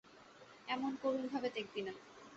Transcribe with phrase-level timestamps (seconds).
[0.67, 1.93] এমন করুণ ভাবে দেখবি না!